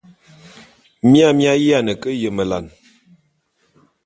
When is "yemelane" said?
2.21-2.71